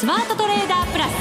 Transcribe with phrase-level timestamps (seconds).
[0.00, 1.12] スマートトレーダープラス。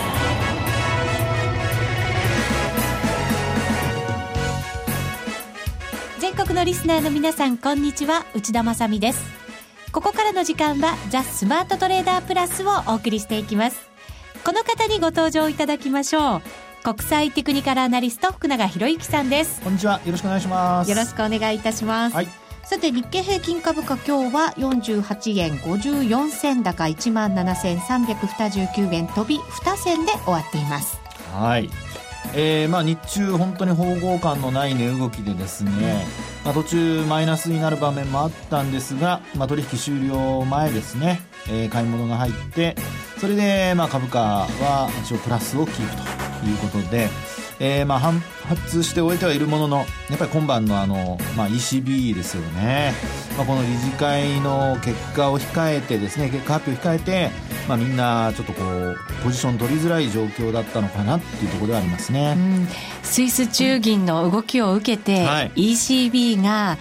[6.21, 8.25] 全国のリスナーの皆さんこんにちは。
[8.33, 9.21] 内田まさです。
[9.91, 13.89] ここからの時間はザ・スマートトレーダープラスをお送りしていきます。
[14.45, 16.41] この方にご登場いただきましょう。
[16.81, 19.59] 国際テクニカルアナリスト福永博之さんです。
[19.59, 19.99] こんにちは。
[20.05, 20.89] よろしくお願いします。
[20.89, 22.29] よろしくお願いいたします、はい、
[22.69, 31.01] さて日経平均株価今日は48円54銭高1万7329円飛び2銭で終わっています。
[31.33, 31.67] はい。
[32.35, 36.05] えーまあ、日中、本当に方向感のない値動きでですね、
[36.45, 42.75] まあ、途中マイナスになる場面もあったんですが、まあ、取引終了前ですね、えー、買い物が入って
[43.17, 45.95] それでまあ株価は一応プラスをキープ
[46.41, 47.09] ということで、
[47.59, 49.77] えー、まあ反発して終えてはいるものの
[50.09, 52.93] やっぱり今晩のあの、まあ、ECB ですよね、
[53.37, 57.29] まあ、この理事会の結果を控えてですね結果発表を控えて、
[57.67, 62.67] まあ、みんなちょっとこうポジション取りづらい状況だったのかなっていうところではありますね、うん、
[63.03, 66.77] スイス中銀の動きを受けて、はい、ECB が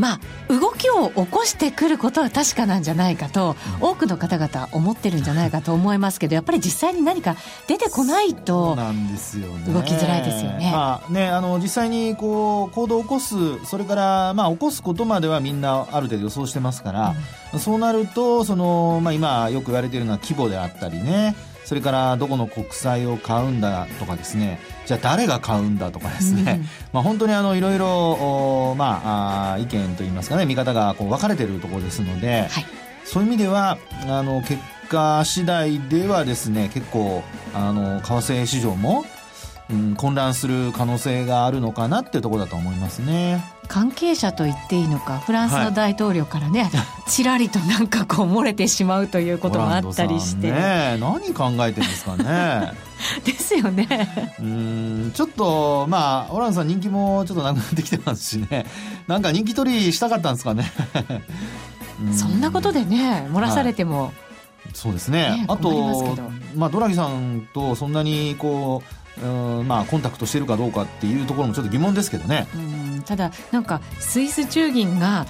[0.00, 7.36] まあ、動きを起こしてくることは確かなんじゃないかと、多くの方々思ってるんじゃないかと思いますけど、やっぱり実際に何か
[7.68, 10.70] 出てこないと、動きづらいですよね。
[10.72, 13.34] まあね、あの実際にこう行動を起こす、
[13.66, 17.14] それからまあ起こすことまではみんなある程度予想してますから、
[17.52, 21.36] うん、そうなると、そのまあ今よく言われているのは規模であったりね。
[21.70, 24.58] それからどこの国債を買うんだとかですね。
[24.86, 30.46] じゃあ誰が買うんだとかですね、うん、 まあ本当にあのいろいろまあ意見といいますかね。
[30.46, 32.66] 見方がこう分かれているところですので、はい、
[33.04, 37.22] そういう意味ではあの結果次第ではですね結構
[37.54, 39.04] あの為替市場も
[39.70, 43.44] うん、混乱する可能性があるのかなっていうところだと思いますね。
[43.70, 46.68] 関係者と言っていいのかフランスの大統領からね、は
[47.06, 50.50] い、ちらりとなんかこう漏れてしまうということもあったりして。
[50.50, 52.72] ね何考えてるんですかね。
[53.24, 54.36] ですよね。
[54.40, 58.66] うんちょっとまあオランさん人気もちょっとなくなってきてますしね。
[59.06, 60.72] なんか人気取りしたかったんですかね。
[62.12, 64.12] そんなことでね漏らされても、はい、
[64.74, 66.18] そうですね、ね、あと
[66.56, 72.46] まあドラギさんとそんなにこううんまあ、コンタクトしてるかどうかっていうところもちょっと疑問ですけどね。
[72.54, 75.26] うんただなんかスイス中銀が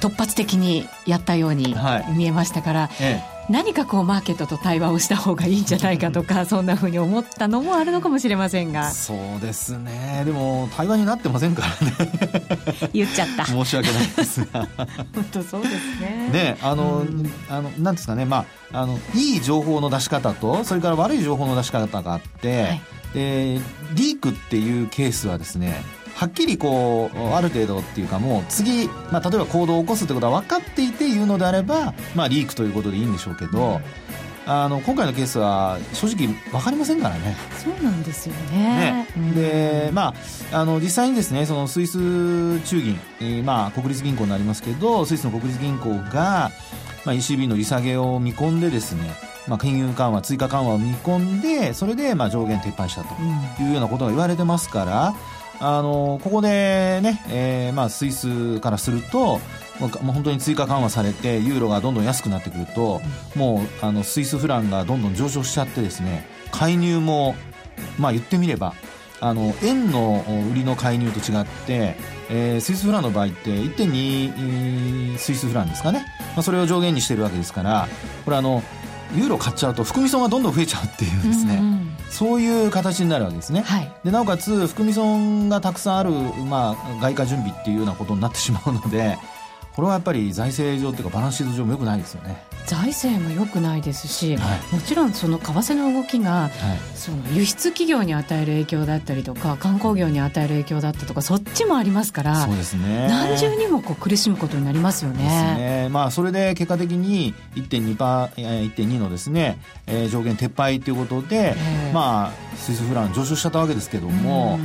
[0.00, 1.76] 突発的にやったように
[2.16, 8.90] 見えましたから、はいええ何かこうマーケットと対話をした方がいいんじゃないかとかそんなふうに思ったのもあるのかもしれませんが。
[8.90, 10.22] そうですね。
[10.24, 12.90] でも対話になってませんからね。
[12.92, 13.44] 言っちゃった。
[13.44, 14.68] 申し訳ないですが。
[15.14, 16.30] 本当そうですね。
[16.32, 18.24] ねあの、うん、あのなんですかね。
[18.24, 22.80] まああのいい情報の出し方とそれから悪い情報の出し方があって、はい。
[23.14, 23.60] で
[23.94, 25.82] リークっていうケースはですね
[26.16, 33.82] はっきりこうある程度っていうかもう次、まあ、例えば行動を起こすってことは分かっていて言うのであれば、まあ、リークということでいいんでしょうけど、
[34.46, 37.36] あの今回のケースは正直分かりませんからね。
[37.58, 39.06] そうなんですよね。
[39.14, 40.14] ねで、ま
[40.52, 46.50] あ、あの実際にですねそのスイス中銀、えー、まあ、国立銀行になりますけどスイスの国立銀行が、
[47.04, 49.02] まあ、ECB の利下げを見込んでですね
[49.48, 53.14] まあ、金融緩和追加緩和を見込んでそれでまあ上限撤廃したと
[53.62, 55.14] いうようなことが言われてますから、
[55.60, 59.40] あのここでね、えーまあ、スイスからすると
[59.80, 63.02] もう本当に追加緩和されてユーロがどんどん安くなってくると、
[63.34, 67.34] もうあのスイスフランがどんどん上昇しちゃってですね介入も、
[67.98, 68.74] まあ、言ってみれば
[69.20, 71.96] あの円の売りの介入と違って、
[72.30, 77.88] えー、スイスフランの場合って1.2スイスフランですかね、まあ、それを上限にしてるわけですから
[78.24, 78.62] これあの
[79.14, 89.18] ユーロ買っちゃうと含み損がどんどん増えちゃうっていうですね、うんうん、そういう形になるわけですね、はい、でなおかつ含み損がたくさんある、まあ、外貨準備っていうようなことになってしまうので
[89.76, 92.42] これはやっぱり財政上というかバランスシート上もよくないですよね。
[92.64, 96.50] 財政もよくないですし、はい、もちろんその為替の動きが、はい、
[96.94, 103.06] その輸出企業に与える影響だったりとか観光業に与える影響だったとかそっちもありますからそうですね。
[103.08, 105.24] 何重にもこう苦しむことになりますよね。
[105.58, 105.88] ね。
[105.90, 111.54] まあ、それで結果的に1.2パー1.2のですね、えー、上限撤廃ということで、
[111.92, 114.58] まあ、スイスフラン上昇しちゃったわけですけども。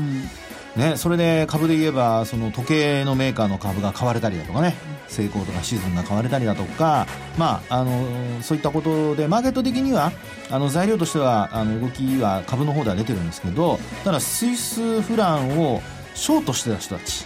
[0.76, 4.76] ね、それで株で言えばその時計のメーカーの株が買われたりだとかね
[5.08, 7.08] 成功とかシーズンが買われたりだとか、
[7.38, 10.14] まあ、あのそういったことでマーケット的には
[10.50, 15.82] あの材料としてはあの動きは株の方では出てるんですけどただスイスフランを
[16.14, 17.26] ショートしてた人たち、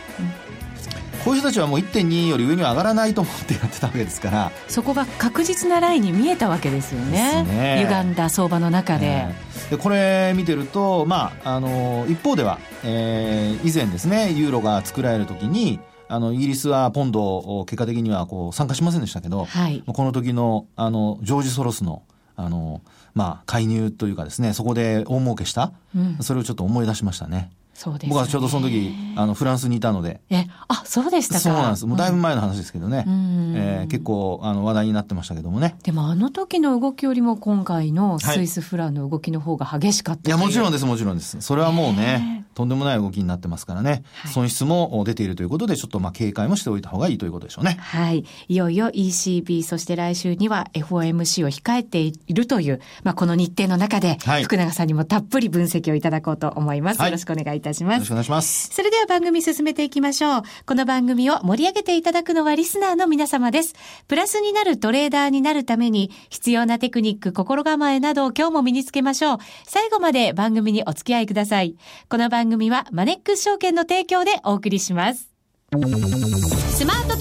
[1.25, 4.51] こういう人たちはもう1.2より上には上がらないと思ってやってたわけですから。
[4.67, 7.43] そこが確実なラインに見えたわけですよね。
[7.43, 7.83] ね。
[7.83, 9.07] 歪んだ相場の中で。
[9.07, 22.03] えー、でこれ見てると、まあ、あの一方では、えー、以前ですねユーロが作られる時にあの、イギリスはポンドを結果的にはこう参加しませんでしたけど、はい、この時の、あの、ジョージ・ソロスの、
[22.35, 22.81] あの、
[23.15, 27.49] まあ、介入というかですね、そこで大儲けした、うん、それをちょっと思い出しましたね。
[27.75, 30.21] そうです、ね、僕はちょうどその時、あの、フランスにいたので。
[30.29, 31.85] え、あ、そうでしたかそうなんです。
[31.85, 33.03] もうだいぶ前の話ですけどね。
[33.05, 35.75] うん、えー、結構、あの、話題になってましたけどもね。
[35.83, 41.35] でもあの時の動きよりも今回のスイスフランの動きの方が激しかったい、いや、もちろんです、もちろんです。
[41.41, 44.03] それはもうね、とんでもない動きになってますからね。
[44.13, 47.77] はい、損失も出ているということで、ちょっとまあ警戒もしておいた方がいいということでしょうね。
[47.79, 48.23] はい。
[48.47, 56.99] いよいよ ECB、そして来週には FOMC を控えているという、まあこの日程の中で、福永さんにもたっぷり分析をいただこうと思います。
[56.99, 57.95] はい、よろしくお願いいたします。
[57.95, 58.69] よろしくお願いします。
[58.71, 60.41] それでは番組進めていきましょう。
[60.65, 63.73] この番組を盛り上げていただくのはリスナーの皆様です。
[64.07, 69.37] プラスになるトレーダーになるために必要なテクニック、心構えなどを今日も身につけましょう。
[69.65, 71.75] 最後まで番組にお付き合いください。
[72.09, 75.29] この番組はマネックス証券の提供でお送りします。
[75.71, 77.14] スマート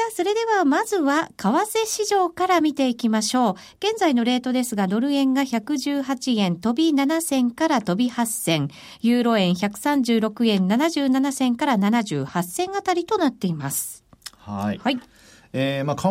[0.00, 3.54] さあ、それではまずは為替市場から見ていきましょう。
[3.86, 8.68] 現在のレートですが、ドル円が118円飛び7銭から飛び8銭、
[9.02, 14.02] ユーロ円136円77銭から78銭あたりとなっています。
[14.38, 14.80] はい。
[14.82, 14.98] はい。
[15.52, 16.08] えー、まあ、為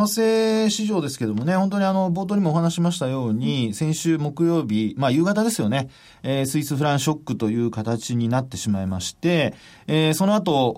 [0.65, 5.89] 替市場ですけどもね、本当にあの、冒頭にもお話しましたように、先週木曜日、まあ、夕方ですよね、
[6.23, 9.53] えー、スイスフランショックという形になってしまいまして、
[9.87, 10.69] えー、その後、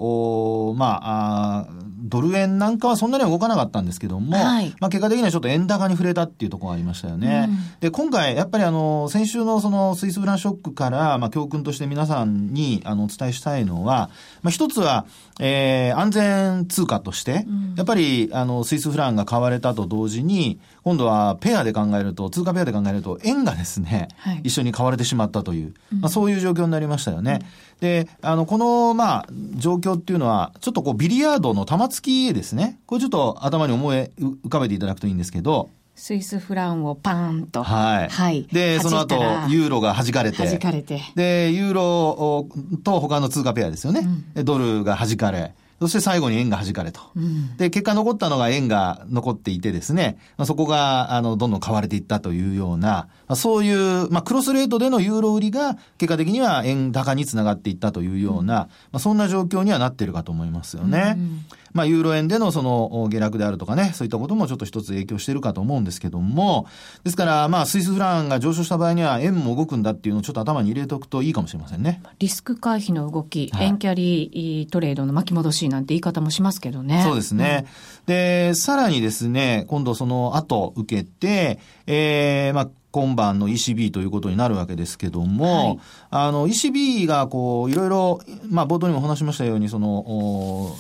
[0.70, 1.68] おまああ、
[2.04, 7.48] ドル円なんかはそんなには動かなかったんですけども、はい、まあ、結果的にはちょっと円高に触れたっていうところがありましたよね。
[7.50, 14.12] うん、で、今回、やっぱりあの、先週のそのスイスフランショックから、まあ、教訓として皆さんにあの、お伝えしたいのは、
[14.44, 15.06] まあ、一つは、
[15.40, 27.40] えー、安全通貨として、うん、やっぱり、あの、スイスフランが買われたと同時に、今度はペアで考えると、通貨ペアで考えると、円がですね、はい、一緒に買われてしまったという、まあ、そういう状況になりましたよね。
[27.42, 32.80] うん、で、あの、この、まあ、状況っていうのは、ちょっとこう、ビリヤードの玉突きですね。
[32.86, 35.70] これちょっと頭に思い浮かべていただくといいんですけど、
[36.02, 37.62] スイスフランをパーンと。
[37.62, 38.10] はい。
[38.10, 38.48] はい。
[38.52, 39.16] で、その後、
[39.50, 40.38] ユーロが弾かれて。
[40.48, 41.00] 弾かれて。
[41.16, 42.48] で、ユーロ
[42.84, 44.08] と他の通貨ペアですよね。
[44.36, 45.54] うん、ドルが弾かれ。
[45.82, 47.02] そして最後に円が弾かれと。
[47.16, 61.16] うん、で、結果残ったのが円が残っていてですね、まあ、そこが、あの、どんどん買われていったというような、まあ、そういう、まあ、クロスレートでのユーロ売りが、結果的には円高につながっていったというような、うん、まあ、そんな状況にはなっているかと思いますよね。
[61.18, 66.68] うんまあ、ユーロ円でのその下落であるとかね、そういったこともちょっと一つ影響しているかと思うんですけども、
[67.04, 72.02] ですから、まあ、スイスフランが上昇した場合には円も動くんだっていうのをちょっと頭に入れておくといいかもしれませんね。
[72.20, 77.04] リスク回避の動き、はい、円キャリートレードの巻き戻しなんて言い方もしますけどね。
[77.04, 77.66] そうですね。
[78.08, 85.80] うん、で、さらにですね、今度その後受けて、えー、まあ、今晩の ECB ということになるわけですけども、はい、
[86.12, 88.20] あの、ECB がこう、いろいろ、
[88.50, 90.76] まあ、冒頭にもお話しましたように、その、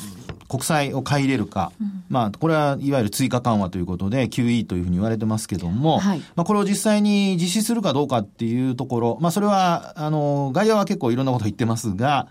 [0.51, 12.27] 国債を買い入れるか、うん、まあ、これはいわゆる追加緩和ということで、QE というふうに言われてますけども、はい、まあ、これを実際に実施するかどうかっていうところ、まあ、それは、あの、外野は結構いろんなこと言ってますが、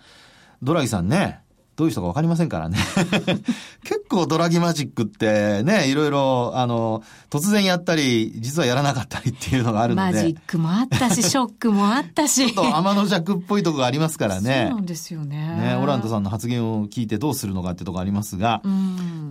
[0.62, 1.40] ドラギさんね、
[1.80, 2.76] どういう人かわかりませんからね。
[3.84, 10.12] 結構ドラギマジックってね、いろいろ、あの、突然やったり、実はやらなかったりっていうのがあるので。
[10.12, 12.52] マジックもあったし、 ショックもあったし。
[12.52, 14.66] ちょっと天の弱っぽいとこがありますからね。
[14.68, 15.38] そうなんですよね。
[15.38, 18.60] ね、オランダさんの発言を聞いてどうするのかってとこありますが。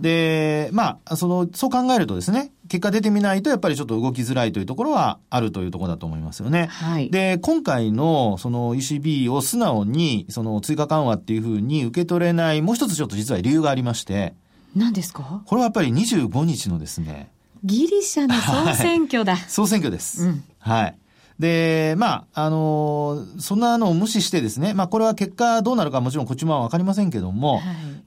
[0.00, 6.68] で、まあ、その、そう考えるとですね、結果出てみないとやっぱりちょっと動きづらいというところはあるというところだと思いますよね。
[6.70, 7.10] はい。
[7.10, 14.34] で、今回のその ECB を素直にその追加緩和っていうふうに受け取れないもう一つちょっと実は理由がありまして。
[14.76, 15.42] 何ですか？
[15.46, 17.32] これはやっぱり25日のですね。
[17.64, 19.34] ギリシャの総選挙だ。
[19.34, 20.26] はい、総選挙です。
[20.26, 20.96] うん、はい。
[21.40, 27.62] で、まあ、あのー、そんなのを無視してですね、まあ、これは結果どうなるかもちろんこっちもわかりませんけども、はい、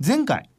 [0.06, 0.50] 前回、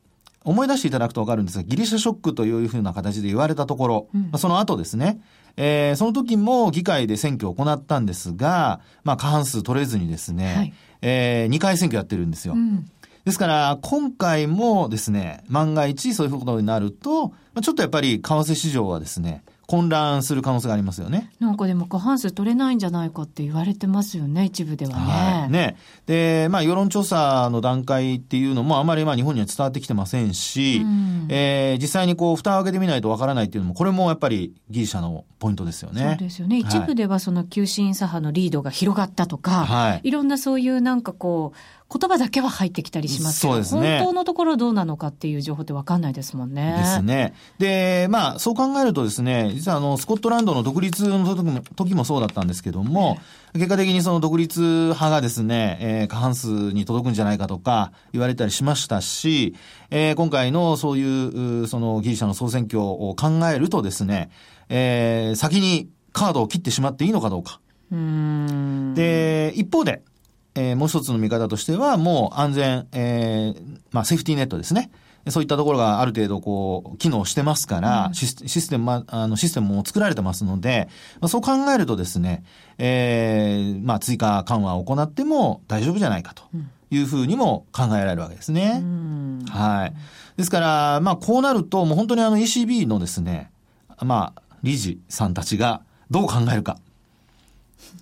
[0.44, 5.20] 思い出していただくとわかるんですが、ギリシャショックというふうな形で言われたところ、うん、その後ですね、
[5.56, 12.54] えー、その時も議会で選挙を行ったんですが、まあ過半数取れずにですね、はい、えー、2回選挙やってるんですよ。
[12.54, 12.90] うん、
[13.24, 17.32] ですから、今回もですね、万が一そういうことになると、
[17.62, 21.30] ちょっとやっぱり為替市場はですね、混乱する可能性がありますよね。
[21.40, 24.96] なんかでも過半数取れないんじゃないかって言われてますよね、一部ではね。
[24.96, 25.76] はい、ね。
[26.06, 36.02] で、まあ世論調査の段階っていうのもあまりまあ日本には伝わってきてませんし、うん、えー、実際にこう蓋を開けてみないとわからないっていうのも、これもやっぱりギリシャのポイントですよね。
[36.02, 36.58] そうですよね。
[36.58, 41.58] 一部ではその急進左派のリードが広がったとか、はい、いろんなそういうなんかこう、
[41.92, 46.76] 言葉だけは入ってきたりしますけど、そうですね、本当のところどうなのかっていう情報って分かんないですもんね。
[46.78, 47.34] ですね。
[47.58, 53.18] で、まあ、そう考えるとですね、実はあの、スコットランドの独立の時も時もそうだったんですけども、
[53.52, 59.54] 結果的にその独立派がですね、えー、過半数に届くんじゃないかとか言われたりしましたし、
[59.90, 64.30] えー、今回のそういう、そのギリシャの総選挙を考えるとですね、
[64.68, 67.60] えー、先にカードを切ってしまっていいのかどうか。
[68.94, 70.02] で、一方で、
[70.54, 74.90] えー、もう一つの見方としては、もう安全、えー、まあ、セーフティーネットですね。
[75.28, 80.88] そういったところがある程度こう、機能してますから、うん、システム、ま、あの、システムも作られてますので、
[81.20, 82.44] まあ、そう考えるとですね、
[82.78, 86.44] えー、まあ、追加緩和を行っても大丈夫じゃないかと
[86.90, 88.80] いうふうにも考えられるわけですね。
[88.82, 89.94] うん、はい。
[90.36, 93.50] ですから、まあ、こうなると、もう本当にあの ECB のですね、
[94.02, 96.78] まあ、理事さんたちがどう考えるか。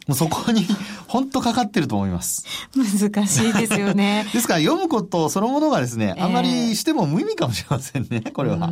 [0.09, 0.67] もうそこに
[1.07, 2.45] 本当かかってると思います。
[2.75, 4.27] 難しいですよね。
[4.33, 8.71] ですから読むことそのものがですね、あまりしても無意味かもしれませんね、これは。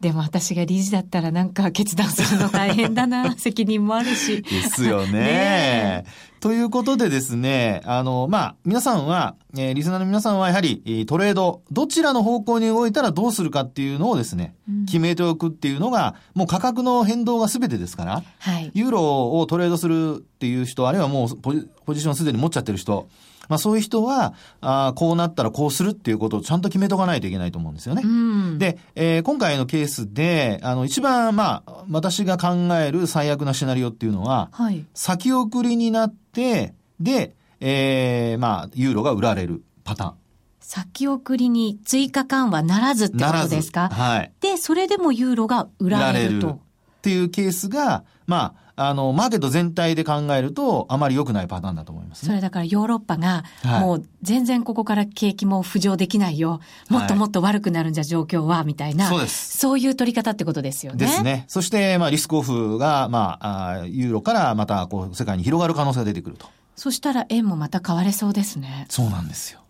[0.00, 4.42] でも私が理事だったらなんか決断するの大変だな、 責任もあるし。
[4.42, 5.12] ですよね。
[5.12, 6.04] ね
[6.44, 21.54] ということでですね、あの、まあ、皆さんは、えー、リスナーの皆さんはやはり、トレード、どちらの方向に動いたらどうするかっていうのをですね、うん、決めておくっていうのが、もう価格の変動が全てですから、はい、ユーロをトレードするっていう人、あるいはもうポ
[21.94, 23.08] ジションすでに持っちゃってる人、
[23.48, 28.02] まあそういう人は、あこうなったらこうするっていうことをちゃんと決めとかないといけないと思うんですよね。
[28.04, 40.14] うん、で、えー、今回のケースで、あの、一番、まあ、私が考える最悪なシナリオっていうのは、はい、先送りになって、で、えー、まあ、ユーロが売られるパターン。
[40.60, 43.88] 先送りに追加緩和ならずってことですか？
[43.90, 44.32] はい。
[44.40, 46.48] で、それでもユーロが売られると。
[46.50, 46.58] っ
[47.02, 56.60] ていうケースが、まあ、あの、マーケット全体で考えると、あまり良くないパターンだと思います、ね、それだからヨーロッパが、もう全然ここから景気も浮上できないよ。
[56.88, 59.08] もっともっと悪くなるんじゃ状況は、みたいな。
[59.08, 59.58] そうです。
[59.58, 60.98] そういう取り方ってことですよね。
[60.98, 61.44] ですね。
[61.48, 66.46] そして、まあ、リスクオフが、まあ、あユーロからまた、こう、世界に広がる可能性が出てくると。
[66.76, 68.86] そしたら円もまた買われそうですね。
[68.88, 69.60] そうなんですよ。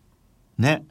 [0.59, 0.85] ね。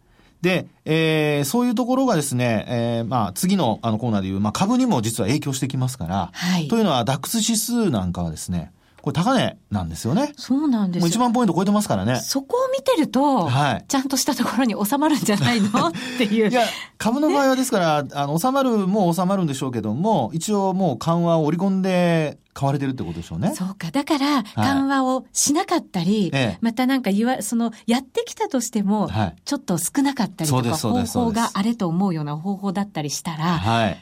[0.43, 6.67] で、えー、そういうところがですね、えー、まあ、次のあのコーナーでいう、まあ、株にも実は影響してきますから、はい。
[6.67, 8.73] というのは、ダックス指数なんかはですね、
[9.03, 10.31] これ高値なんですよね。
[10.38, 12.22] そうなんですもう1万ポイント超えてますからね。
[12.22, 13.86] そこを見てると、はい。
[13.86, 15.67] ちゃんとしたところに収まるんじゃないの？
[15.91, 16.50] っていう。
[16.50, 16.63] いや、
[16.98, 23.51] 株の場合はですから、あの、収まるも収まるんでしょうけども、一応もう緩和を織り込んで買われてるってことでしょうね。
[23.53, 23.91] そうか。
[23.91, 33.98] だから、緩和をしなかったり、はい、またなんか言わ、その、やってきたとしても、はい、ちょっと少なかったりとか、方法があれと思うような方法だったりしたら、はい。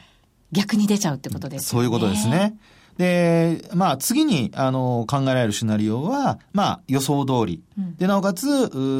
[0.52, 1.66] 逆に出ちゃうってことですね。
[1.66, 2.54] そういうことですね。
[2.98, 7.62] で、まあ、次に、あの、考えられるシナリオは、まあ、予想通り。
[7.78, 8.46] うん、で、なおかつ、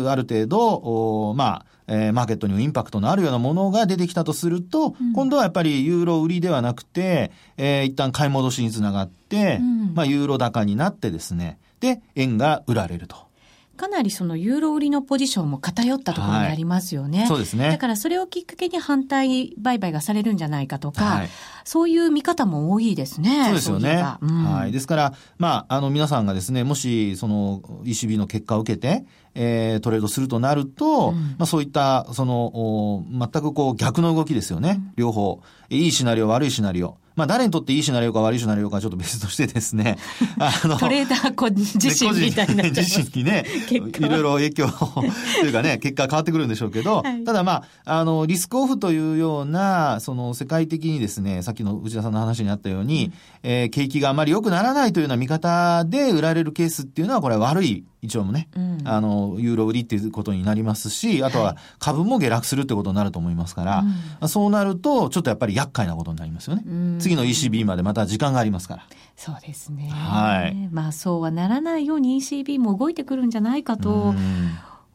[0.08, 13.32] ある程度、おまあ、えー、マーケットにもインパクトのあるようなものが出てきたとすると、うん、今度はやっぱりユーロ売りではなくて、えー、一旦買い戻しにつながって、うん、まあ、ユーロ高になってですね、で、円が売られると。
[13.76, 17.21] かなりそのユーロ売りのポジションも偏ったところにありますよね。
[17.21, 17.71] はい、そうですね。
[17.71, 21.29] だからそれをきっかけに反対売買がされるんじゃないかとか、はい、
[21.64, 23.45] そういう見方も多いですね。
[23.47, 24.05] そうですよね。
[24.21, 24.73] ううん、はい。
[24.73, 34.76] ですから、まあ、あの皆さんがですね、もしその ECB の結果を受けて、えー、トレードするとなると、うん、まあそういった、その、全くこう逆の動きですよね。
[34.79, 35.41] うん、両方。
[35.71, 36.99] いいシナリオ、悪いシナリオ。
[37.16, 39.99] まあ誰にとっていいシナリオか悪いシナリオかちょっと別としてですね。
[40.38, 42.64] あの、トレーダー個自身みたいな。
[42.64, 44.69] 自身にね、いろいろ影響
[45.40, 63.85] というかね、結果変わってくるんでしょうけど、はい、ただまあ、あの、リスクオフというような、その世界的にですね、さっきの内田さんの話にあったように、うん、えー、景気があまり良くならないというような見方で売られるケースっていうのは、これは悪い一応もね、うん、あの、ユーロ売りっていうことになりますし、あとは株も下落するってことになると思いますから、
[64.21, 66.64] うん、そうなると、ちょっとやっぱり厄介なことになりますよね。
[66.66, 68.87] うん、次の ECB までまた時間がありますから。
[69.16, 69.88] そうですね。
[69.88, 70.68] はい。
[70.73, 74.14] まあそうはならないように ECB も動いてくるんじゃないかと。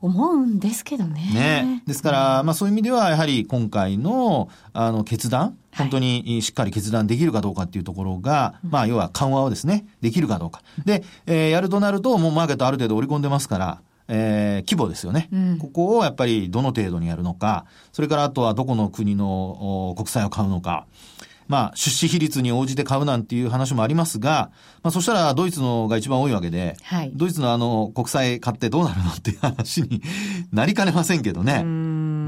[0.02, 1.32] 思うんですけどね。
[1.34, 1.84] ね。
[1.88, 10.62] ですから、まあそういう意味では、やはり今回の、あの、決断、本当にしっかり決断できるかどうかっていうところが、まあ要は緩和をですね、できるかどうか。
[10.86, 20.86] で、えー、やるとなると、もうマーケットある程度織り込んでますから、えー、規模ですよね、うん、ここをやっぱりどの程度にやるのか、それからあとはどこの国の国債を買うのか、
[21.48, 24.52] まあ、出資比率に応じて買うなんていう話もありますが、
[24.84, 30.02] まあ、そしたらドイツのが一番多いわけで、はい、ドイツのあの、国債買ってどうなるのっていう話に
[30.52, 31.64] なりかねませんけどね。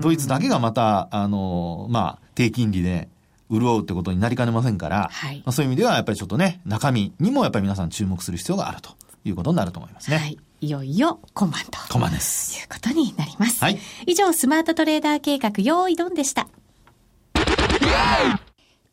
[0.02, 3.10] ドイツだけがまた、あの、まあ、低金利で、
[3.52, 8.92] 潤うってことになりかねませんから、はい、まあ、そういう意味ではやっぱりちょっとね、中身にもやっぱり皆さん注目する必要があると
[9.26, 10.18] いうことになると思いますね。
[10.18, 11.80] はいいよいよ今晩と。
[11.90, 12.60] 今晩です。
[12.60, 13.64] いうことになります。
[13.64, 13.80] はい。
[14.06, 16.50] 以上、スマートトレーダー計画、用意ドンでした。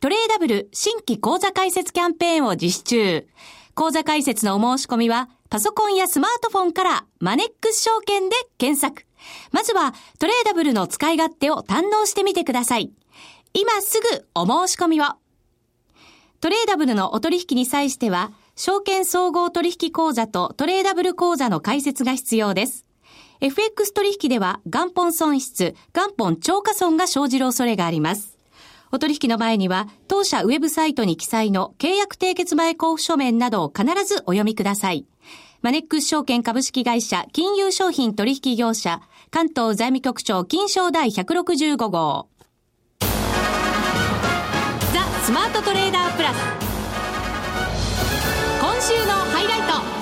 [0.00, 3.28] トレーダブル新規講座開設キャンペーンを実施中。
[3.74, 9.06] 講座開設のお申し込みは、パソコンやスマートフォンからマネックス証券で検索。
[9.52, 12.90] まずは、トレーダブルの使い勝手を堪能してみてください。
[13.52, 15.04] 今すぐお申し込みを。
[16.40, 22.86] トレーダブルのお取引に際しては、証券総合取引口座とトレーダブル口座の開設が必要です。
[23.42, 28.29] FX 取引では元本損失、元本超過損が生じる恐れがあります。
[28.92, 35.06] お取引の前には、当社ウェブサイトに記載の契約締結前交付書面などを必ずお読みください。
[35.62, 42.28] マネックス証券株式会社金融商品取引業者関東財務局長金賞第165号。
[43.00, 43.06] ザ・
[45.22, 46.36] スマートトレーダープラス。
[48.60, 49.60] 今週のハイライ
[49.94, 49.99] ト。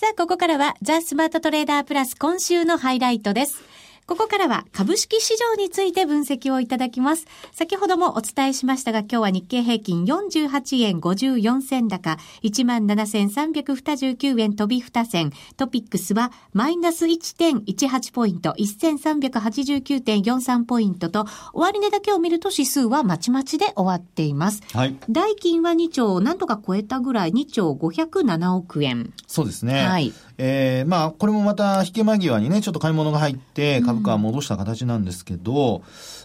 [0.00, 3.69] さあ、ここからはザ・スマートトレーダープラス今週のハイライトです。
[4.10, 7.28] ここからは株式市場について分析をいただきます。
[7.52, 24.60] 先ほどもお伝えしましたが、今日は日経平均48円54銭高、17,329円飛び2銭、トピックスはマイナス1.18ポイント、1389.43ポイントと、終値だけを見ると指数はまちまちで終わっています。
[24.72, 24.96] はい。
[25.08, 29.12] 代金は2兆、なんとか超えたぐらい、2兆507億円。
[29.28, 29.86] そうですね。
[29.86, 30.12] はい。
[30.42, 35.82] えー、まあ、これもまた引け間際にね、ちょっと買い物が入って、株価は戻した形なんですけど、うん、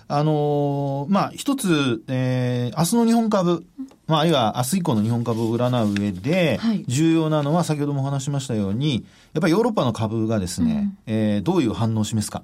[0.07, 3.65] あのー、まあ、一つ、えー、明日の日本株、
[4.07, 12.43] まあ、あるいは明日以降の日本株を占う上で、重要なのは、先ほどもお話しましたように、やっぱりヨーロッパの株がですね、うん、えー、どういう反応を示すか。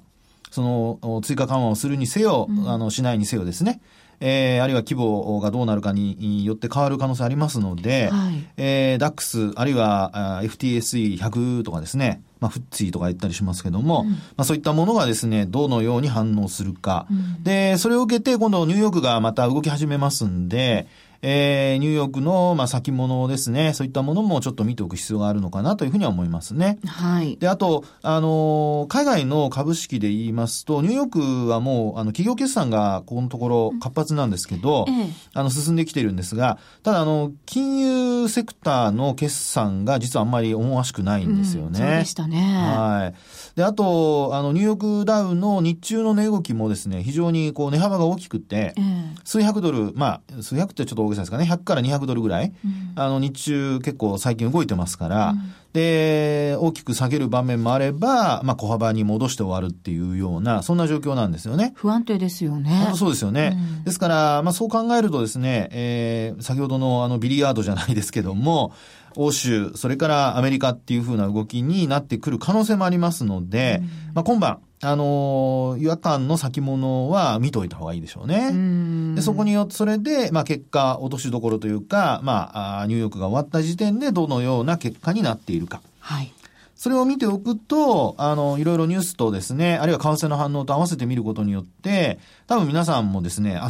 [0.50, 3.80] その、追加緩和をするにせよ、うん、あの、しないにせよですね。
[4.22, 17.08] えー、あるいは規模がどうなるかによって変わる可能性ありますので、はい、えー、DAX、あるいは FTSE100 とかですね、まあ、フッツィとか言ったりしますけども、うん、まあ、そういったものがですね、どのように反応するか。
[17.10, 20.88] うん、で、それを受けて、今度ニューヨークがまた動き始めますんで、
[21.24, 26.80] えー、ニューヨークの、まあ、先物ですね、そういったものもちょっと見ておく必要があるのかなというふうには思いますね。
[26.86, 27.38] はい。
[27.38, 31.10] で、あと、あの、海外の株式で言いますと、ニューヨー
[31.46, 37.78] クはもう、あの、企業決算がここのところ活発なんですけど、ええ、あの、進んできてるんですが、ただ、あの、金
[38.24, 41.68] 融セクターの決算が実はあんまり思わしくないんですよね。
[41.68, 42.38] うん、そうでしたね。
[42.40, 43.58] はい。
[43.58, 48.82] で、あと、あの、ニューヨークダウの日中の値動きもですね、非常にこう、値幅が大きくて、え、
[49.24, 61.74] 数百ドル、まあ、数百ってちょっと大げさですかね、100から200ドルぐらい、うん、あの、日中結構最近動いてますから、うん、で、大きく下げる場面もあれば、まあ、小幅に戻して終わるっていうような、そんな状況なんですよね。
[61.76, 62.92] 不安定ですよね。
[62.96, 63.58] そうですよね。
[63.78, 68.74] うん、ですから、まあ、そう考えるとですね、えー、先ほどのあの、ビリヤードじゃないですけども、
[69.16, 73.82] 欧州、それからアメリカっていうふうな動きになってくる可能性もありますので、
[74.14, 79.16] まあ、今晩、あの、違和感の先物は見といた方がいいでしょうね。
[79.16, 85.82] でそこによって、それで、まあ結果、落としどころというか、まあ、ニューヨークが終わった時点でどのような結果になっているか。
[86.00, 86.34] はい。
[86.82, 92.18] それを見ておくと、あの、いろいろニュースとですね、あるいは為替の反応と合わせて見ることによって、
[92.48, 93.70] 多分皆さんもですね、明日、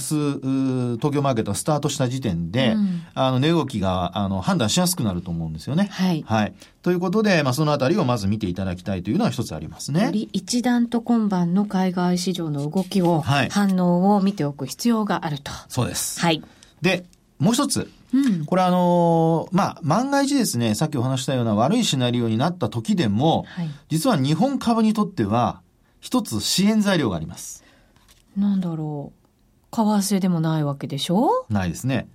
[0.95, 5.89] 東京マーケットがスタートした時点で、うん、あの、値動きが、あの、判断しやすくなると思うんですよね。
[5.91, 6.23] はい。
[6.25, 6.53] はい。
[6.83, 10.05] ということで、まあ、そのあたりをまず見ていただきたいというのは一つありますね。
[10.05, 15.51] より一段と今晩の海外市場の動きを、はい、反応を見ておく必要があると。
[15.67, 16.21] そうです。
[16.21, 16.41] はい。
[16.81, 17.03] で、
[17.39, 25.61] もう一つ、うん、これあのー、まあ、万が一ですね、さっきお話したような悪いシナリオになった時でも、はい、実は日本株にとっては、
[25.99, 27.63] 一つ支援材料があります。
[28.35, 29.75] なんだろう。
[29.75, 29.81] 為
[30.15, 31.45] 替でもないわけでしょ？
[31.49, 32.07] ないですね。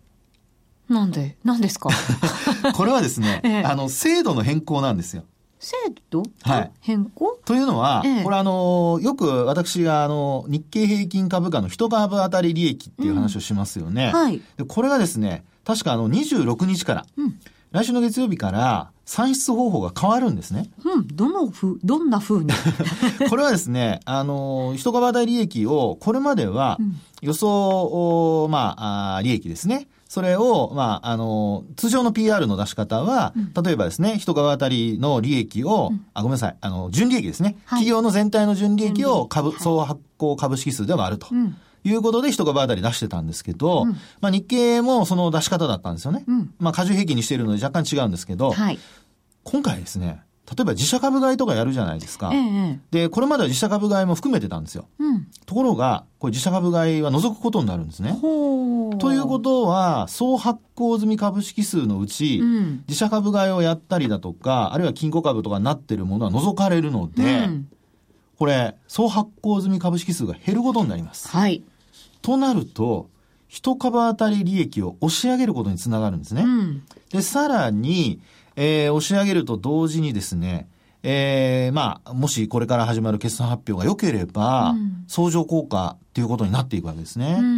[0.89, 1.37] なんで？
[1.45, 1.89] なんですか？
[2.75, 5.25] これはですね、ええ、あの、制度の変更なんですよ。
[5.59, 5.75] 制
[6.11, 6.23] 度？
[6.43, 6.71] はい。
[6.81, 14.11] 変更、というのは、ええ、これあの、よく私があの、日経平均株価の一株当たり利益っていう話をしますよね。
[14.15, 14.41] うん、はい。
[14.59, 17.35] で、これがですね、確かあの、26日から、うん、
[17.73, 20.71] 来週の月曜日から、算出方法が変わるんですね。
[20.85, 22.51] うん、どのふ、どんな風に？
[23.29, 26.79] これはですね、あの、一株当たり利益を、これまでは、
[27.21, 29.89] 予想、まあ、利益ですね。
[30.09, 37.57] それを、まあ、あの、通常の PR の出し方は、うん、例えばですね、一株当たりの利益を、うん、あ、ごめんなさい、あの、純利益ですね。
[37.65, 41.27] はい、企業の全体の純利益を株、総発行株式数で割ると。
[41.89, 46.25] いうことで一株当たり出してたんですけど、うん、まあ日経もその出し方だったんですよね。
[46.27, 48.79] うん、まあ過重平均にしているので若干違うんですけど、はい、
[49.45, 52.31] 今回ですね、例えば自社株買いとかやるじゃないですか。
[52.33, 54.87] ええ、で、これまでは自社株買いも含めてたんですよ。
[54.99, 58.17] うん、ところが、これ自社株買いは除くことになるんですね。
[58.21, 67.69] ということは、総発行済み株式数のうち、うん、自社株買いをやったりだとか、あるいは金庫株とかになってるものは除かれるので、うん、
[68.39, 71.29] これ、総発行済み株式数が減ることになります。
[71.29, 71.65] はい。
[72.27, 73.09] となると、
[73.47, 76.43] 一株当たり利益を押し上げることにつながるんですね。
[76.43, 78.21] うん、で、さらに、
[78.57, 80.69] えー、押し上げると同時にですね、
[81.09, 87.37] えー、まあ、もしこれから始まる決算発表が良ければ、うん、相乗効果っていうことになっていくわけですね。
[87.39, 87.49] うんう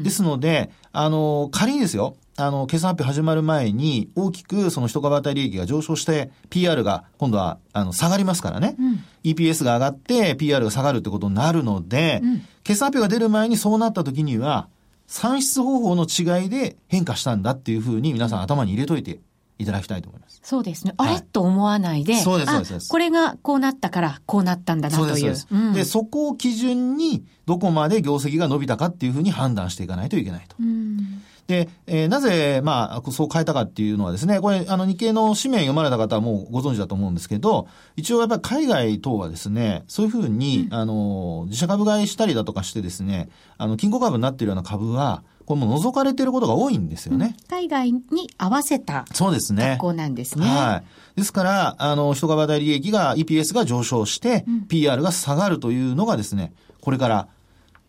[0.00, 8.74] ん、ですので、あの、仮にですよ、あの、決算発表始まる前に、大きくその一株当たり利益が上昇して、PR が今度は、あの、下がりますからね。
[8.78, 14.68] うん、EPS が上がって、PR が下がるってことになるので、うん、決算発表が出る前にそうなった時には、
[15.06, 19.20] 算出方法の違いで変化したんだっていうふうに皆さん頭に入れといて
[19.58, 20.40] いただきたいと思います。
[20.42, 20.94] そうですね。
[20.96, 22.88] あれ、はい、と思わないで、そうです、そうです。
[22.88, 25.36] これがこうなったからこうなったんだなという。
[25.36, 30.56] そうで、うん、そこを基準にどこまで業績が伸びたかっていうふうに判断していかないといけないと。
[30.60, 43.28] うんで、えー、なぜ、まあ、そう変えたかっていうのはですね、これ、あの、日経の紙面読まれた方はもうご存知だと思うんですけど、一応やっぱり海外等はですね、そういうふうに、うん、あの、自社株買いしたりだとかしてですね、
[43.58, 47.36] あの、金庫株になっているような株は、これも除かれていることが多いんですよね。
[47.38, 49.72] うん、海外に合わせたそうですね。
[49.72, 50.46] 格好なんですね。
[50.46, 50.82] は
[51.16, 51.18] い。
[51.18, 57.28] ですから、あの、一株当利益が、EPS が上昇して、うん、PR が下がるというのがですね、これから、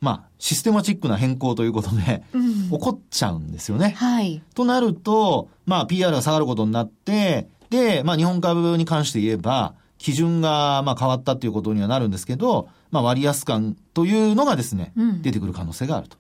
[0.06, 3.96] まあ、システマチックな変更ということで、うん、起こっちゃうんですよね。
[3.98, 4.40] はい。
[4.54, 16.18] となると、まあ、PR が下がることになって、で、まあ、日本株に関して言えば、基準が、まあ、変わったっていうことにはなるんですけど、まあ、割安感というのがですね、うん、出てくる可能性があると。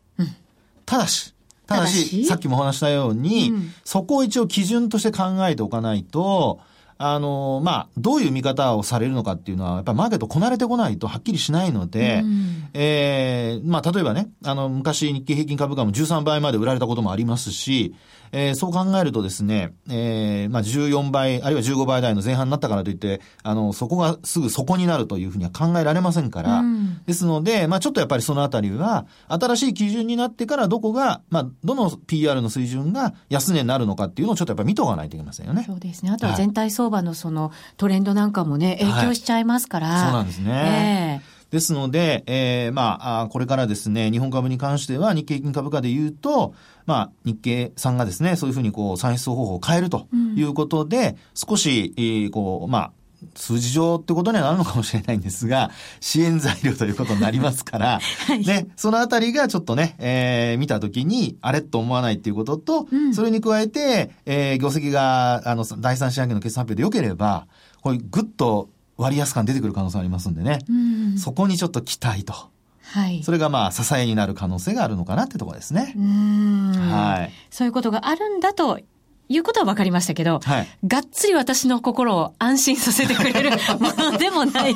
[0.88, 1.36] ただし、
[1.68, 6.60] ただし、さっきもお話したように、うん、そこを一応基準として考えておかないと、
[6.98, 17.96] あの、まあ、どういう見方をされるのかっていうのは、やっぱりマーケットこなれてこないとはっきりしないので、うん、ええー、まあ、例えばね、あの、昔日経平均株価も13倍まで売られたこともありますし、
[18.32, 35.64] えー、そう考えるとですね、えー、まあ、14倍、あるいは15倍台の前半になったからといって、あの、そこがすぐそこになるというふうには考えられませんから、うん、ですので、まあ、ちょっとやっぱりそのあたりは、新しい基準になってからどこが、まあ、どの PR の水準が安値になるのかっていうのをちょっとやっぱり見とかないといけませんよね。
[35.66, 36.12] そうですね。
[36.12, 39.88] あとは全体相場のそのトレンドなんかもね、影響しちゃいますから。
[39.88, 41.22] はい、そうなんですね。
[41.24, 46.54] えーですので、えー、まあ、これからですね、日本株に関しては日経平均株価で言うと、
[46.86, 52.92] まあ、日経さんがですね、そういうふうにこう、算出方法を変えるということで、うん、少し、えー、こう、まあ、
[53.34, 67.48] 数字上ってことにはなるのかもしれないんですが、支援材料ということになりますから、 はい、ね、そのあたりがちょっとね、えー、見たときに、あれと思わないっていうことと、うん、それに加えて、えー、業績が、あの、第三四半期の決算発表で良ければ、
[67.82, 72.34] これぐっと割安感出てくる可能性ありますんでね、うん、そこにちょっと期待と。
[72.82, 73.24] はい。
[73.24, 75.94] それがまあ支えになる可能性があるのかなってところですね。
[75.98, 76.72] うん。
[76.72, 77.32] はい。
[77.50, 78.80] そういうことがあるんだと
[79.28, 84.76] いうことは分かりましたけど、はい、がっつり私の心を安心させてくれる ものでもない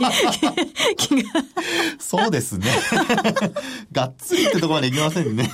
[0.98, 1.30] 気が。
[2.00, 2.66] そうですね。
[3.92, 5.52] がっつりってところまでいきませんね。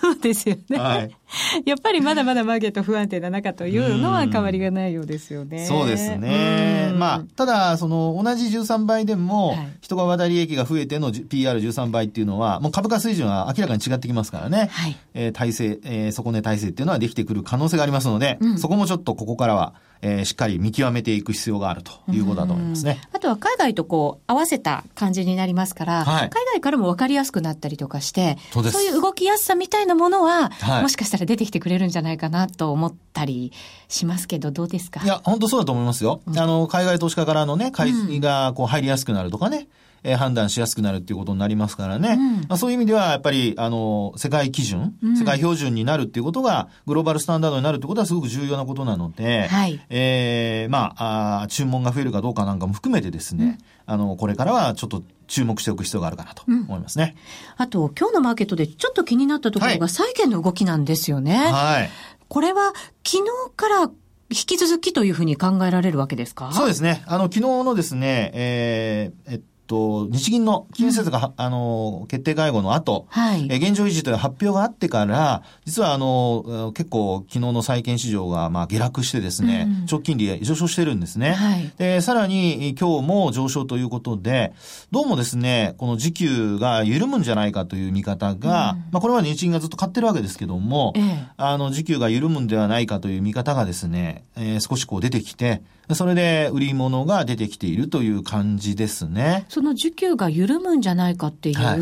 [0.00, 0.78] そうですよね。
[0.78, 1.16] はい。
[1.66, 5.66] やっぱりまだまだマーケット不安定な中というのは変わりがないようですよね。
[5.66, 6.92] そうですね。
[6.96, 14.68] まあ、ただ、その、同じ13倍でも、人が渡り益が増えての PR13 倍っていうのは、もう株価水準は明らかに違ってきますからね。
[14.72, 14.96] はい。
[15.14, 23.00] えー、体制、えー、底値体制っていうのはできてくる可能性がありますので、うん、そこもちょっとここからは、えー、しっかり見極めていく必要があるということだと思いますね。
[23.12, 33.52] あとは海外とこう合わせた感じになりますから、はい、海外からも分かりやすくなったりとかして、そういう動きやすさみたいなものは、はい、もしかしたら出てきてくれるんじゃないかなと思ったり
[33.88, 35.02] しますけど、どうですか？
[35.02, 36.20] いや、本当そうだと思いますよ。
[36.26, 39.68] うん、あの、海外投資家からのね、買いがこう入りやすくなるとかね、
[40.02, 42.16] えー、判断しやすくなるっていうことになりますからね。
[42.18, 57.16] うん、まあ、そういう意味では、やっぱり、あの、世界基準、うん、世界標準になるっていうことが、グローバルスタンダードになるってことはすごく重要なことなので、はい、えー、まああ、注文が増えるかどうかなんかも含めてですね、うん、あの、これからはちょっと注目しておく必要があるかなと思いますね。
[57.56, 61.36] あと、今日のマーケットでちょっと気になったところが、債券の動きなんですよね。
[61.36, 61.90] はい。
[62.28, 62.72] これは、
[63.04, 63.90] 昨日から
[64.30, 66.52] 引き続きというふうに考えられるわけですか？
[66.52, 67.02] そうですね。
[67.06, 81.34] あの、昨日のですね、えー、えっと、日銀の金融政策が、うん、あの、決定会合の後、はい、え現状維持という発表があってから、実はあの、結構昨日の債券市場が、まあ、下落してですね、うん、長期金利上昇してるんですね。
[81.34, 84.54] はい、で、さらに今日も上昇ということで、
[84.90, 95.60] どうもですね、この時給が緩むんじゃないかという見方が、うん、まあ、これは日銀がずっと買ってるわけですけども、ええ、あの、時給が緩むんではないかという見方がですね、えー、少しこう出てきて、
[95.94, 99.46] それで売り物が出てきているという感じですね。
[99.48, 101.78] その需給が緩むんじゃないかっていう、はい、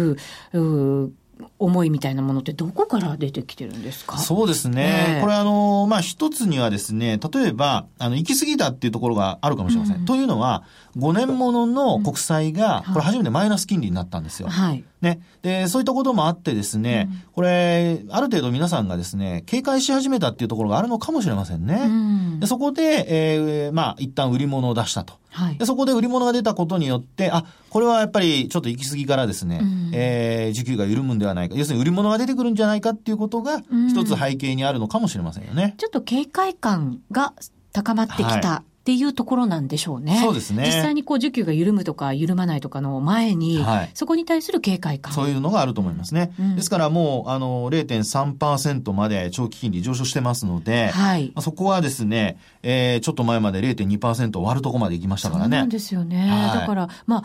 [0.59, 1.12] う
[1.59, 4.16] 思いみたいなものってどこから出てきてるんですか？
[4.16, 5.19] そうですね。
[5.21, 9.97] これあの、まあ、一つにはですね、例えば、あの、行き過ぎたっていうところがあるかもしれません。
[9.97, 10.64] うん、というのは、
[10.96, 14.48] 5年ものの国債が、これ初めてマイナス金利になったんですよ。
[14.48, 14.82] はい。
[15.02, 15.20] ね。
[15.42, 21.82] で、そういったこともあってですね、うん、これ、ある程度皆さんがですね、警戒し始めたっていうところがあるのかもしれませんね。
[21.85, 21.88] う
[22.37, 25.14] ん、でそこで、えー、まあ、一旦売り物を出したと。
[25.28, 31.56] はい、でそこで売り物が出たことによって、あ、これはやっぱりちょっと行き過ぎからですね、うん、えー、需給が緩むんではないか。
[31.56, 35.74] 要するに売り物が出てくるんじゃないかっていうことが、一つ背景にあるのかもしれませんよね。
[35.76, 37.35] ちょっと警戒感が
[37.72, 38.48] 高まってきた。
[38.48, 40.20] はいっていうところなんでしょうね。
[40.22, 40.62] そうですね。
[40.64, 45.12] 実際にこう需給が緩むとか緩まないとかの前に、はい、そこに対する警戒感。
[45.12, 46.33] そういうのがあると思いますね。
[46.38, 55.57] うん、ですからもう、あの、0.3%まで長期金利上昇してますので、はい、そこはですね、えー、ちょっと前まで0.2%割るとこまで行きましたからね。
[55.57, 56.31] そうなんですよね。
[56.31, 57.25] はい、だから、ま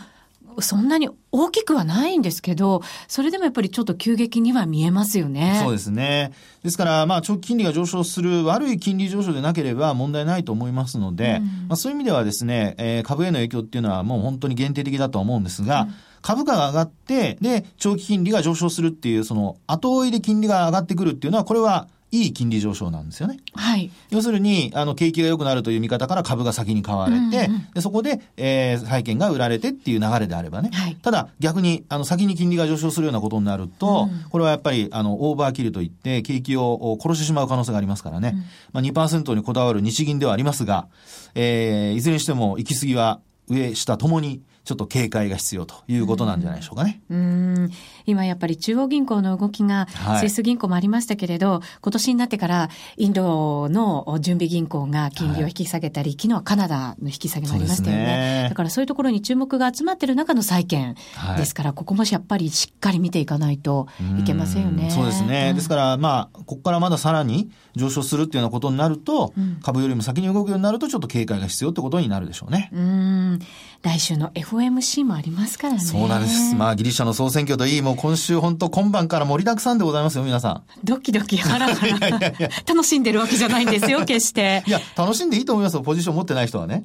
[0.60, 5.60] そんなに大きくはないんですけど、それでもやっぱりちょっと急激には見えますよね。
[5.62, 6.32] そうですね。
[6.62, 23.38] ですから、まあ、長期金利が上昇する悪い金利上昇でなければ問題ないと思いますので、うん、まあ、そういう意味ではですね、えー、株への影響っていうのはもう本当に限定的だと思うんですが、うん株価が上がって、で、長期金利が上昇するっていう、その後追いで金利が上がってくるっていうのは、これはいい金利上昇なんですよね。
[23.54, 23.90] はい。
[24.10, 30.70] 要するに、あの、景気が良くなるという見方から株が先に買われて、うんうん、でそこで、えー、債券が売られてっていう流れであればね。
[30.74, 30.96] はい。
[30.96, 38.32] ただ、逆に、あの、先に金利が上昇するようなことになると、うん、これはやっぱり、あの、オーバーキルといって、景気を殺してしまう可能性がありますからね。
[38.34, 38.40] うん、
[38.74, 40.88] まあ、2%にこだわる日銀ではありますが、
[41.34, 47.02] えー、いずれにしても、行き過ぎは上、下ともに、ちょっと警戒が必要ということなんじゃないでしょうかね。
[47.10, 47.70] うん。
[48.06, 49.88] 今やっぱり中央銀行の動きが、
[50.20, 58.04] スイス銀行もありましたけれど、はい、今年になってからインドの準備銀行が金利を引き下げたり、はい、昨日はカナダの引き下げもありましたよね。
[58.04, 60.94] ねだからそういうところに注目が集まっている中の債券
[61.36, 63.88] ですから、はい、ここもやっぱりしっかり見ていかないと
[64.20, 64.88] いけませんよね。
[64.88, 65.48] うそうですね。
[65.50, 72.70] うん、ですから、まあ、ここからまださらに上昇するっていうようなことになると、うん、株よりも先に動くようになると、ちょっと警戒が必要ってことになるでしょうね。
[72.72, 73.38] うん。
[73.82, 75.80] 来週の FOMC もありますからね。
[75.80, 76.54] そうなんです。
[76.54, 80.62] まあ、ギリシャの総選挙といい、もう今週本当今晩から盛りだくさんでございますよ、皆さん。
[80.84, 81.88] ドキドキ、ハラハラ。
[81.88, 84.62] いやいやいや楽しんでるわけじゃないんですよ、決して。
[84.66, 86.84] いや、楽しんでいいと思いますよ、ポジション持ってない人はね。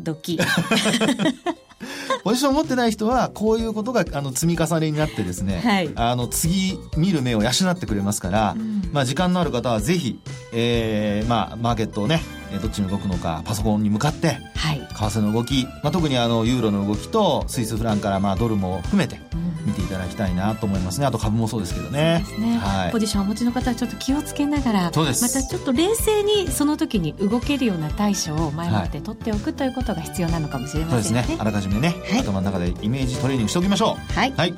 [0.00, 0.38] ドキ。
[2.24, 10.18] ポジション持ってない人は、こういうことがあの積み重ねになってですね、はい、あの次見る目を養ってくれますから、うん、まあ時間のある方はぜひ、
[10.52, 12.20] えー、まあマーケットをね、
[12.60, 19.20] どっちに動くのか、パソコンに向かって、はい、為替の動き、まあ、特にあのユーロの動きとスイスフランからまあドルも含めて
[19.64, 21.06] 見ていただきたいなと思いますね。
[21.06, 22.24] あと株もそうですけどね。
[22.38, 31.22] ねはい、ポジションをお持ちの方はちょっと気をつけながら、またちょっと冷静にその時に動けるような対処を前もって取っておくということが必要なのかもしれませんね。
[31.22, 31.36] そうですね。
[31.38, 34.12] あらかじめね、はい、頭の中でイメージトレーニングしておきましょう。
[34.12, 34.32] はい。
[34.36, 34.54] はい、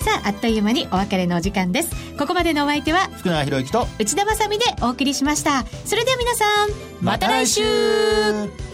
[0.00, 1.90] さあ、あっという間にお別れのお時間です。
[2.18, 5.64] ここまでのお相手は、福永博之と内田まさでお送りしました。
[5.84, 6.68] それでは皆さん、
[7.00, 8.73] また来週